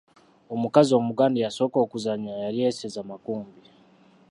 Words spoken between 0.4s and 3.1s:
Omukazi omuganda eyasooka okuzannya yali Eseza